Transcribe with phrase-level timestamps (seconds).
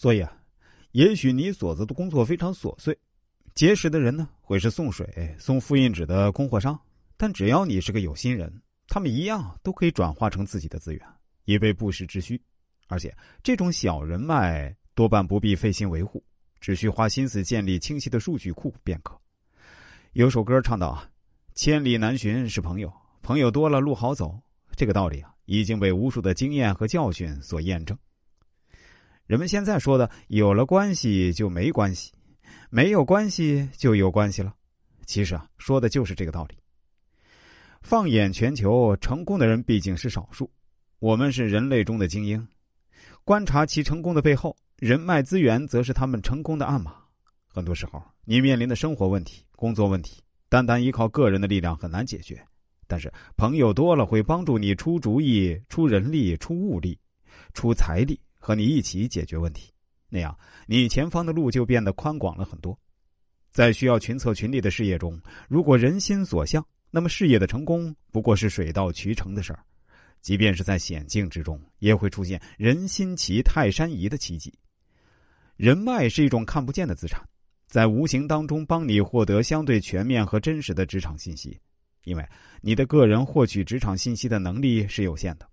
[0.00, 0.34] 所以啊，
[0.92, 2.98] 也许你所做的工作非常琐碎，
[3.54, 6.80] 结识的人呢会是送水、送复印纸的供货商，
[7.18, 8.50] 但只要你是个有心人，
[8.88, 11.06] 他们一样都可以转化成自己的资源，
[11.44, 12.40] 以备不时之需。
[12.88, 16.24] 而且这种小人脉多半不必费心维护，
[16.62, 19.20] 只需花心思建立清晰的数据库便可。
[20.14, 21.06] 有首歌唱到啊
[21.54, 22.90] ：“千里难寻是朋友，
[23.20, 24.40] 朋友多了路好走。”
[24.74, 27.94] 这个道理啊，已经被无数的经验和教训所验证。
[29.30, 32.10] 人们现在说的“有了关系就没关系，
[32.68, 34.52] 没有关系就有关系了”，
[35.06, 36.56] 其实啊，说的就是这个道理。
[37.80, 40.50] 放眼全球，成功的人毕竟是少数，
[40.98, 42.44] 我们是人类中的精英。
[43.22, 46.96] 观察其成功的背后，人脉资源则是他们成功的暗码。
[47.46, 52.44] 很多时候，你面临的生活问题、工作问题，单单依靠个人的力量很难解决。
[52.88, 56.98] 但是，朋友多了会帮助你出主意、出人力、出物力、
[57.54, 59.70] 出财力，和你一起解决问题。
[60.08, 60.36] 那样，
[60.66, 62.76] 你前方的路就变得宽广了很多。
[63.52, 69.62] 在需要群策群力的事业中，如果人心所向，那么事业的成功不过是水到渠成的事儿。
[70.20, 74.52] 即便是在险境之中，也会出现人心齐、泰山移的奇迹。
[75.56, 77.22] 人脉是一种看不见的资产，
[77.66, 81.58] 在无形当中帮你获得相对全面和真实的职场信息。
[82.04, 82.26] 因为
[82.62, 85.49] 你的个人获取职场信息的能力是有限的。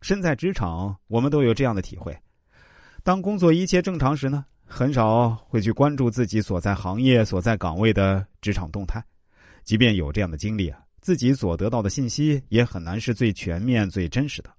[0.00, 2.16] 身在职场，我们都有这样的体会：
[3.02, 9.04] 当工作一切正常时呢，很少会去关注自己所在行业、所在岗位的职场动态。
[9.64, 10.80] 即便有这样的经历啊。
[11.00, 14.50] 自己所得到的信息也很难是最全面、最真实的。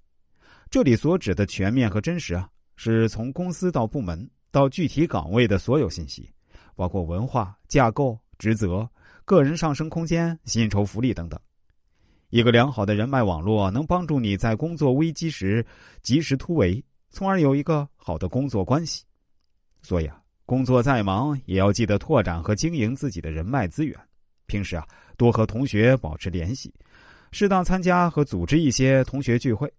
[0.72, 6.28] 这里所指的全面和真实啊，是从公司到部门到具体岗位的所有信息，
[6.76, 8.90] 包括文化架构、职责、
[9.24, 11.40] 个人上升空间、薪酬福利等等。
[12.32, 15.64] 一个良好的人脉网络能帮助你在工作危机时
[16.02, 19.04] 及时突围，从而有一个好的工作关系。
[19.84, 23.96] 所以啊，工作再忙也要记得拓展和经营自己的人脉资源。
[24.48, 24.84] 平时啊。
[25.18, 26.74] 多和同学保持联系，
[27.32, 29.72] 适当参加和组织一些同学聚会。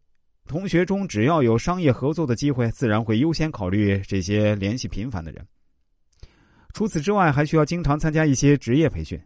[0.46, 5.44] 同学中只要有商业合作的机会，自然会优先考虑这些联系频繁的人。
[6.72, 9.20] 除此之外，还需要经常参加一些职业培训，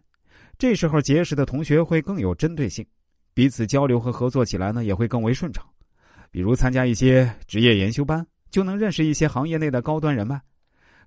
[0.57, 2.87] 这时候结识的同学会更有针对性，
[3.37, 5.63] 彼此交流和合作起来呢也会更为顺畅。
[6.31, 10.41] 比如参加一些职业研修班，就能认识一些行业内的高端人脉。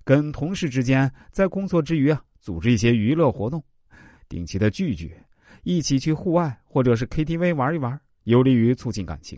[0.04, 3.60] 跟同事之间在工作之余啊，组织一些娱乐活动。
[4.28, 5.12] 定期的聚聚，
[5.64, 9.36] 一起去户外或者是 KTV 玩一玩，有利于促进感情，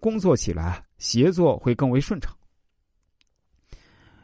[0.00, 2.36] 工作起来协作会更为顺畅。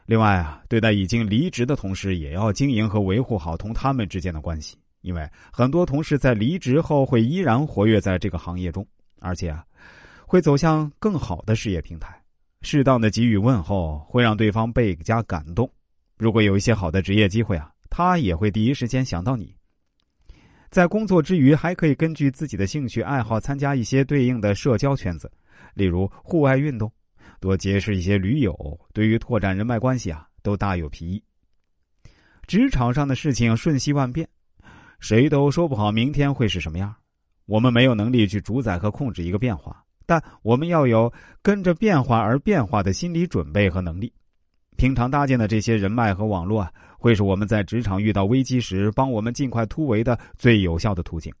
[0.05, 8.85] 另外啊，对待已经离职的同事，也要经营和维护好同他们之间的关系，因为很多同事在离职后会依然活跃在这个行业中，
[9.19, 9.63] 而且啊，
[10.25, 12.19] 会走向更好的事业平台。
[12.61, 15.69] 适当的给予问候，会让对方倍加感动。
[16.17, 19.53] 如果有一些好的职业机会啊，他也会第一时间想到你。
[20.69, 25.29] 在工作之余，还可以根据自己的兴趣爱好参加一些对应的社交圈子，
[25.73, 26.91] 例如户外运动，
[27.41, 28.55] 多结识一些驴友，
[28.93, 31.21] 对于拓展人脉关系啊，都大有裨益。
[32.47, 34.27] 职场上的事情瞬息万变，
[35.03, 36.95] 谁都说不好明天会是什么样。
[37.45, 44.13] 我们没有能力去主宰和控制一个变化，但我们要有跟着变化而变化的心理准备和能力。
[44.77, 46.71] 平常搭建的这些人脉和网络啊。
[46.97, 51.33] 会是我们在职场遇到危机时，帮我们尽快突围的最有效的途径。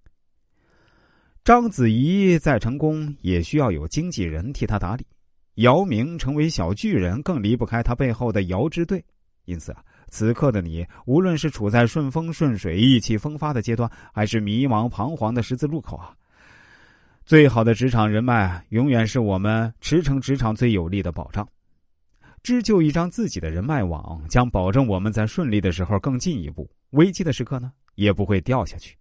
[1.45, 5.05] 章子怡再成功，也需要有经纪人替她打理；
[5.53, 9.01] 姚明成为小巨人，更离不开他背后的姚支队。
[9.45, 9.81] 因此啊，
[10.13, 16.13] 此刻的你，无论是处在顺风顺水、意气风发的阶段，还是迷茫彷徨的十字路口啊，
[17.25, 21.47] 最好的职场人脉，永远是我们驰骋职场最有力的保障。
[22.43, 28.95] 织就一张自己的人脉网，将保证我们在顺利的时候更进一步，危机的时刻呢也不会掉下去。